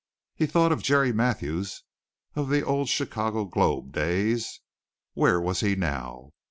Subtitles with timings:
[0.33, 1.83] He thought of Jerry Mathews
[2.35, 4.59] of the old Chicago Globe days
[5.13, 6.31] where was he now?